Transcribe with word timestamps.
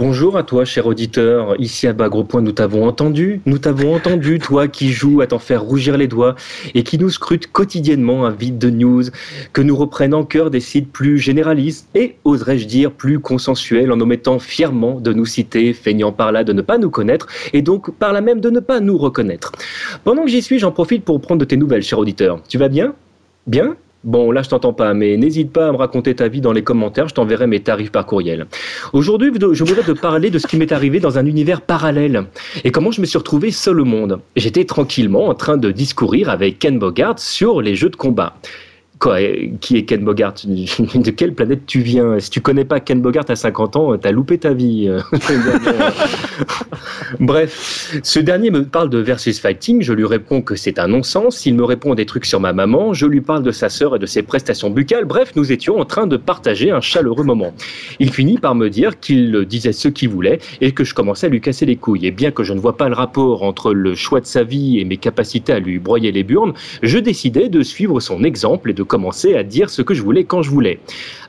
Bonjour 0.00 0.36
à 0.36 0.42
toi, 0.42 0.64
cher 0.64 0.86
auditeur. 0.86 1.54
Ici 1.60 1.86
à 1.86 1.92
Bas 1.92 2.10
Point, 2.10 2.40
nous 2.40 2.50
t'avons 2.52 2.84
entendu. 2.86 3.42
Nous 3.46 3.58
t'avons 3.58 3.94
entendu, 3.94 4.40
toi 4.40 4.66
qui 4.66 4.90
joues 4.90 5.20
à 5.20 5.28
t'en 5.28 5.38
faire 5.38 5.62
rougir 5.62 5.96
les 5.96 6.08
doigts 6.08 6.34
et 6.74 6.82
qui 6.82 6.98
nous 6.98 7.10
scrute 7.10 7.52
quotidiennement 7.52 8.26
un 8.26 8.30
vide 8.30 8.58
de 8.58 8.70
news, 8.70 9.04
que 9.52 9.62
nous 9.62 9.76
reprennent 9.76 10.14
en 10.14 10.24
cœur 10.24 10.50
des 10.50 10.58
sites 10.58 10.90
plus 10.90 11.18
généralistes 11.18 11.88
et, 11.94 12.16
oserais-je 12.24 12.66
dire, 12.66 12.90
plus 12.90 13.20
consensuels 13.20 13.92
en 13.92 14.00
omettant 14.00 14.40
fièrement 14.40 15.00
de 15.00 15.12
nous 15.12 15.26
citer, 15.26 15.72
feignant 15.72 16.10
par 16.10 16.32
là 16.32 16.42
de 16.42 16.52
ne 16.52 16.62
pas 16.62 16.78
nous 16.78 16.90
connaître 16.90 17.28
et 17.52 17.62
donc 17.62 17.92
par 17.92 18.12
là 18.12 18.20
même 18.20 18.40
de 18.40 18.50
ne 18.50 18.60
pas 18.60 18.80
nous 18.80 18.98
reconnaître. 18.98 19.52
Pendant 20.02 20.24
que 20.24 20.30
j'y 20.30 20.42
suis, 20.42 20.58
j'en 20.58 20.72
profite 20.72 21.04
pour 21.04 21.20
prendre 21.20 21.40
de 21.40 21.44
tes 21.44 21.56
nouvelles, 21.56 21.82
cher 21.82 22.00
auditeur. 22.00 22.40
Tu 22.48 22.58
vas 22.58 22.68
bien? 22.68 22.94
Bien? 23.46 23.76
Bon, 24.02 24.30
là, 24.30 24.40
je 24.40 24.48
t'entends 24.48 24.72
pas, 24.72 24.94
mais 24.94 25.18
n'hésite 25.18 25.52
pas 25.52 25.68
à 25.68 25.72
me 25.72 25.76
raconter 25.76 26.14
ta 26.14 26.26
vie 26.28 26.40
dans 26.40 26.52
les 26.52 26.62
commentaires, 26.62 27.06
je 27.08 27.14
t'enverrai 27.14 27.46
mes 27.46 27.60
tarifs 27.60 27.92
par 27.92 28.06
courriel. 28.06 28.46
Aujourd'hui, 28.94 29.30
je 29.52 29.62
voudrais 29.62 29.82
te 29.82 29.92
parler 29.92 30.30
de 30.30 30.38
ce 30.38 30.46
qui 30.46 30.56
m'est 30.56 30.72
arrivé 30.72 31.00
dans 31.00 31.18
un 31.18 31.26
univers 31.26 31.60
parallèle 31.60 32.24
et 32.64 32.70
comment 32.70 32.92
je 32.92 33.02
me 33.02 33.06
suis 33.06 33.18
retrouvé 33.18 33.50
seul 33.50 33.78
au 33.78 33.84
monde. 33.84 34.20
J'étais 34.36 34.64
tranquillement 34.64 35.26
en 35.26 35.34
train 35.34 35.58
de 35.58 35.70
discourir 35.70 36.30
avec 36.30 36.58
Ken 36.58 36.78
Bogart 36.78 37.18
sur 37.18 37.60
les 37.60 37.74
jeux 37.76 37.90
de 37.90 37.96
combat. 37.96 38.36
Quoi, 39.00 39.18
qui 39.60 39.78
est 39.78 39.84
Ken 39.84 40.04
Bogart? 40.04 40.34
De 40.44 41.10
quelle 41.10 41.34
planète 41.34 41.64
tu 41.66 41.80
viens? 41.80 42.20
Si 42.20 42.28
tu 42.28 42.42
connais 42.42 42.66
pas 42.66 42.80
Ken 42.80 43.00
Bogart 43.00 43.24
à 43.28 43.34
50 43.34 43.76
ans, 43.76 43.96
t'as 43.96 44.12
loupé 44.12 44.36
ta 44.36 44.52
vie. 44.52 44.88
Bref, 47.18 47.98
ce 48.02 48.20
dernier 48.20 48.50
me 48.50 48.64
parle 48.64 48.90
de 48.90 48.98
versus 48.98 49.40
fighting, 49.40 49.82
je 49.82 49.92
lui 49.92 50.04
réponds 50.04 50.42
que 50.42 50.54
c'est 50.54 50.78
un 50.78 50.86
non-sens. 50.86 51.44
Il 51.46 51.54
me 51.54 51.64
répond 51.64 51.94
des 51.94 52.06
trucs 52.06 52.24
sur 52.24 52.40
ma 52.40 52.52
maman, 52.52 52.92
je 52.92 53.06
lui 53.06 53.20
parle 53.20 53.42
de 53.42 53.50
sa 53.50 53.68
sœur 53.68 53.96
et 53.96 53.98
de 53.98 54.06
ses 54.06 54.22
prestations 54.22 54.70
buccales. 54.70 55.06
Bref, 55.06 55.32
nous 55.34 55.50
étions 55.50 55.80
en 55.80 55.84
train 55.84 56.06
de 56.06 56.16
partager 56.16 56.70
un 56.70 56.80
chaleureux 56.80 57.24
moment. 57.24 57.52
Il 57.98 58.12
finit 58.12 58.38
par 58.38 58.54
me 58.54 58.68
dire 58.68 59.00
qu'il 59.00 59.44
disait 59.46 59.72
ce 59.72 59.88
qu'il 59.88 60.10
voulait 60.10 60.38
et 60.60 60.72
que 60.72 60.84
je 60.84 60.94
commençais 60.94 61.26
à 61.26 61.30
lui 61.30 61.40
casser 61.40 61.66
les 61.66 61.76
couilles. 61.76 62.06
Et 62.06 62.10
bien 62.10 62.30
que 62.30 62.44
je 62.44 62.52
ne 62.52 62.60
vois 62.60 62.76
pas 62.76 62.88
le 62.88 62.94
rapport 62.94 63.42
entre 63.42 63.72
le 63.72 63.94
choix 63.94 64.20
de 64.20 64.26
sa 64.26 64.44
vie 64.44 64.78
et 64.78 64.84
mes 64.84 64.98
capacités 64.98 65.52
à 65.52 65.58
lui 65.58 65.78
broyer 65.78 66.12
les 66.12 66.22
burnes, 66.22 66.52
je 66.82 66.98
décidais 66.98 67.48
de 67.48 67.62
suivre 67.62 68.00
son 68.00 68.22
exemple 68.22 68.70
et 68.70 68.74
de 68.74 68.82
commencer 68.90 69.36
à 69.36 69.44
dire 69.44 69.70
ce 69.70 69.82
que 69.82 69.94
je 69.94 70.02
voulais 70.02 70.24
quand 70.24 70.42
je 70.42 70.50
voulais. 70.50 70.80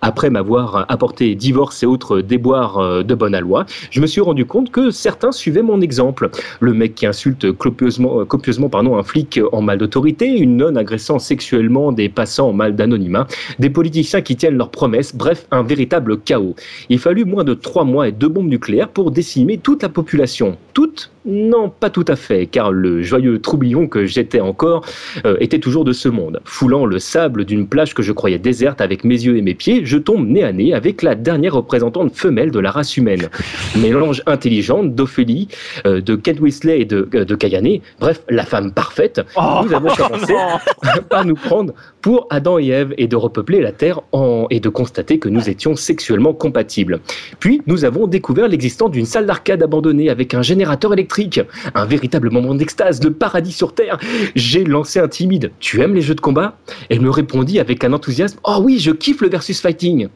Après 0.00 0.30
m'avoir 0.30 0.86
apporté 0.88 1.34
divorce 1.34 1.82
et 1.82 1.86
autres 1.86 2.20
déboires 2.20 2.78
euh, 2.78 3.02
de 3.02 3.14
bonne 3.16 3.34
aloi, 3.34 3.66
je 3.90 4.00
me 4.00 4.06
suis 4.06 4.20
rendu 4.20 4.46
compte 4.46 4.70
que 4.70 4.92
certains 4.92 5.32
suivaient 5.32 5.62
mon 5.62 5.80
exemple. 5.80 6.30
Le 6.60 6.72
mec 6.72 6.94
qui 6.94 7.04
insulte 7.04 7.50
copieusement, 7.50 8.20
euh, 8.20 8.24
copieusement 8.24 8.68
pardon, 8.68 8.96
un 8.96 9.02
flic 9.02 9.40
en 9.50 9.60
mal 9.60 9.78
d'autorité, 9.78 10.38
une 10.38 10.56
nonne 10.56 10.78
agressant 10.78 11.18
sexuellement 11.18 11.90
des 11.90 12.08
passants 12.08 12.50
en 12.50 12.52
mal 12.52 12.76
d'anonymat, 12.76 13.26
des 13.58 13.70
politiciens 13.70 14.20
qui 14.20 14.36
tiennent 14.36 14.56
leurs 14.56 14.70
promesses, 14.70 15.16
bref, 15.16 15.46
un 15.50 15.64
véritable 15.64 16.20
chaos. 16.20 16.54
Il 16.90 17.00
fallut 17.00 17.24
moins 17.24 17.42
de 17.42 17.54
trois 17.54 17.84
mois 17.84 18.06
et 18.06 18.12
deux 18.12 18.28
bombes 18.28 18.48
nucléaires 18.48 18.90
pour 18.90 19.10
décimer 19.10 19.58
toute 19.58 19.82
la 19.82 19.88
population. 19.88 20.56
Toute 20.74 21.10
Non, 21.26 21.70
pas 21.70 21.90
tout 21.90 22.04
à 22.06 22.14
fait, 22.14 22.46
car 22.46 22.70
le 22.70 23.02
joyeux 23.02 23.40
troublion 23.40 23.88
que 23.88 24.06
j'étais 24.06 24.40
encore 24.40 24.84
euh, 25.26 25.36
était 25.40 25.58
toujours 25.58 25.84
de 25.84 25.92
ce 25.92 26.08
monde. 26.08 26.40
Foulant 26.44 26.86
le 26.86 27.00
sable 27.00 27.44
d'une 27.48 27.66
plage 27.66 27.94
que 27.94 28.02
je 28.02 28.12
croyais 28.12 28.38
déserte 28.38 28.80
avec 28.80 29.02
mes 29.02 29.14
yeux 29.14 29.36
et 29.36 29.42
mes 29.42 29.54
pieds, 29.54 29.80
je 29.84 29.98
tombe 29.98 30.28
nez 30.28 30.44
à 30.44 30.52
nez 30.52 30.74
avec 30.74 31.02
la 31.02 31.14
dernière 31.14 31.54
représentante 31.54 32.14
femelle 32.14 32.50
de 32.50 32.60
la 32.60 32.70
race 32.70 32.96
humaine. 32.96 33.28
Mélange 33.76 34.22
intelligente 34.26 34.94
d'Ophélie, 34.94 35.48
euh, 35.86 36.00
de 36.00 36.14
Kate 36.14 36.38
Weasley 36.40 36.80
et 36.80 36.84
de, 36.84 37.08
euh, 37.14 37.24
de 37.24 37.34
Kayane, 37.34 37.78
bref, 37.98 38.22
la 38.28 38.44
femme 38.44 38.72
parfaite. 38.72 39.20
Oh, 39.36 39.62
nous 39.64 39.72
avons 39.72 39.88
commencé 39.88 40.34
par 41.10 41.24
nous 41.24 41.34
prendre 41.34 41.72
pour 42.02 42.26
Adam 42.30 42.58
et 42.58 42.68
Ève 42.68 42.94
et 42.98 43.08
de 43.08 43.16
repeupler 43.16 43.60
la 43.60 43.72
Terre 43.72 44.00
en, 44.12 44.46
et 44.50 44.60
de 44.60 44.68
constater 44.68 45.18
que 45.18 45.28
nous 45.28 45.48
étions 45.48 45.74
sexuellement 45.74 46.34
compatibles. 46.34 47.00
Puis, 47.40 47.62
nous 47.66 47.84
avons 47.84 48.06
découvert 48.06 48.48
l'existence 48.48 48.90
d'une 48.90 49.06
salle 49.06 49.26
d'arcade 49.26 49.62
abandonnée 49.62 50.10
avec 50.10 50.34
un 50.34 50.42
générateur 50.42 50.92
électrique. 50.92 51.40
Un 51.74 51.86
véritable 51.86 52.30
moment 52.30 52.54
d'extase, 52.54 53.02
le 53.02 53.12
paradis 53.12 53.52
sur 53.52 53.74
Terre. 53.74 53.98
J'ai 54.34 54.64
lancé 54.64 55.00
un 55.00 55.08
timide. 55.08 55.50
Tu 55.60 55.80
aimes 55.80 55.94
les 55.94 56.02
jeux 56.02 56.14
de 56.14 56.20
combat? 56.20 56.56
Elle 56.90 57.00
me 57.00 57.10
répondit 57.38 57.60
avec 57.60 57.84
un 57.84 57.92
enthousiasme. 57.92 58.40
Oh 58.42 58.58
oui, 58.60 58.80
je 58.80 58.90
kiffe 58.90 59.20
le 59.20 59.28
versus 59.28 59.60
fighting. 59.60 60.08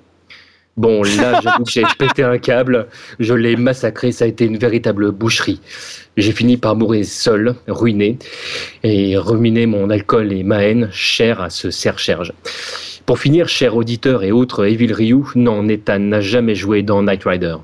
Bon, 0.76 1.04
là, 1.04 1.40
j'avoue 1.40 1.62
que 1.62 1.70
j'ai 1.70 1.84
pété 1.96 2.24
un 2.24 2.36
câble. 2.38 2.88
Je 3.20 3.32
l'ai 3.32 3.54
massacré. 3.54 4.10
Ça 4.10 4.24
a 4.24 4.28
été 4.28 4.44
une 4.44 4.58
véritable 4.58 5.12
boucherie. 5.12 5.60
J'ai 6.16 6.32
fini 6.32 6.56
par 6.56 6.74
mourir 6.74 7.04
seul, 7.04 7.54
ruiné, 7.68 8.18
et 8.82 9.16
ruminer 9.16 9.66
mon 9.66 9.88
alcool 9.90 10.32
et 10.32 10.42
ma 10.42 10.64
haine, 10.64 10.88
cher 10.90 11.40
à 11.40 11.48
ce 11.48 11.70
serre-cherge. 11.70 12.32
Pour 13.06 13.20
finir, 13.20 13.48
cher 13.48 13.76
auditeur 13.76 14.24
et 14.24 14.32
autres 14.32 14.66
Evil 14.66 14.92
Ryu, 14.92 15.22
non, 15.36 15.62
Nathan 15.62 16.00
n'a 16.00 16.20
jamais 16.20 16.56
joué 16.56 16.82
dans 16.82 17.02
Knight 17.02 17.22
Rider. 17.22 17.56